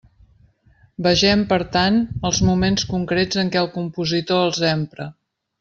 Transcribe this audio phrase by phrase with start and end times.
[1.07, 2.01] Vegem, per tant,
[2.31, 5.11] els moments concrets en què el compositor els empra.